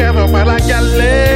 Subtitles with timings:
[0.00, 1.29] dedicado para la que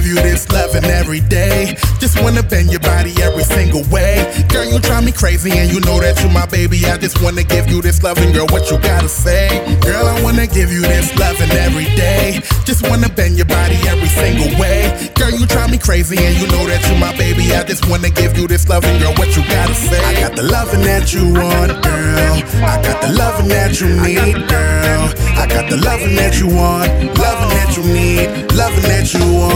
[0.00, 1.76] give you this loving every day.
[1.98, 4.16] Just wanna bend your body every single way.
[4.48, 6.78] Girl, you drive me crazy and you know that you my baby.
[6.86, 8.46] I just wanna give you this loving, girl.
[8.48, 9.48] What you gotta say?
[9.80, 12.40] Girl, I wanna give you this loving every day.
[12.64, 15.10] Just wanna bend your body every single way.
[15.16, 17.52] Girl, you drive me crazy and you know that you my baby.
[17.52, 19.12] I just wanna give you this loving, girl.
[19.20, 20.00] What you gotta say?
[20.00, 22.34] I got the loving that you want, girl.
[22.64, 25.12] I got the loving that you need, girl.
[25.36, 29.49] I got the loving that you want, loving that you need, loving that you want,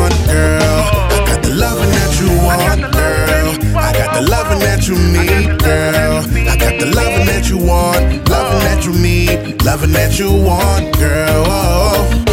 [7.58, 11.44] loving that you need, loving that you want, girl.
[11.46, 12.24] Oh,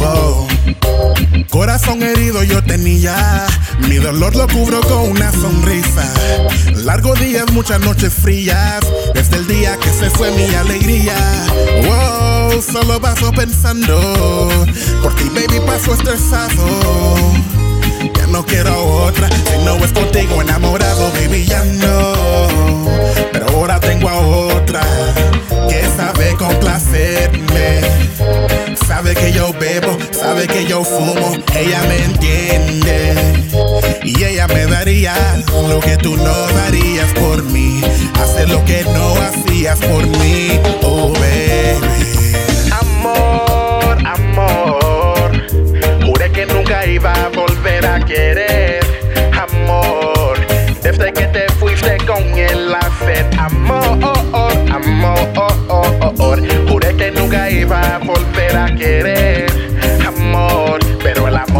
[0.00, 0.48] oh.
[1.50, 3.46] Corazón herido yo tenía,
[3.88, 6.04] mi dolor lo cubro con una sonrisa.
[6.84, 8.80] Largos días, muchas noches frías,
[9.14, 11.16] desde el día que se fue mi alegría.
[11.86, 14.48] Wow, solo paso pensando,
[15.02, 17.16] por ti baby paso estresado.
[18.14, 20.42] Ya no quiero otra, si no es contigo
[30.46, 31.14] que yo fumo,
[31.54, 33.14] ella me entiende.
[34.04, 35.14] Y ella me daría
[35.68, 37.80] lo que tú no darías por mí.
[38.20, 42.32] Hace lo que no hacías por mí, oh baby.
[42.80, 45.30] Amor, amor.
[46.04, 48.84] Juré que nunca iba a volver a querer.
[49.32, 50.38] Amor,
[50.82, 53.26] desde que te fuiste con el hacer.
[53.38, 53.98] Amor,
[54.70, 56.42] amor.
[56.68, 59.35] Juré que nunca iba a volver a querer.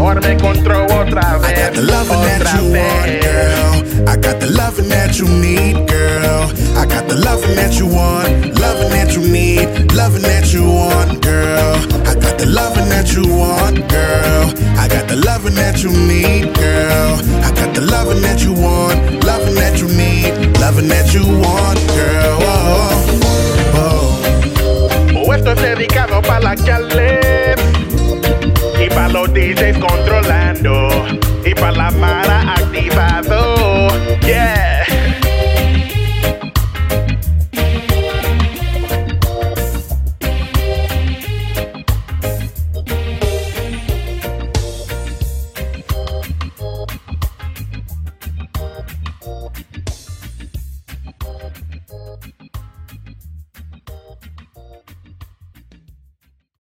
[0.07, 4.07] Amor, pero el amor me encontró otra I got the loving that you want, girl.
[4.07, 6.51] I got the loving that you need, girl.
[6.77, 11.21] I got the loving that you want, loving that you need, loving that you want,
[11.21, 11.75] girl.
[12.07, 14.53] I got the loving that you want, girl.
[14.79, 17.19] I got the loving that you need, girl.
[17.43, 21.79] I got the loving that you want, loving that you need, loving that you want,
[21.99, 22.39] girl.
[22.47, 23.03] Oh,
[23.75, 25.23] oh.
[25.25, 27.06] O esto es dedicado para la Caleb
[29.09, 30.89] los DJs controlando.
[31.45, 32.36] Y para la Mara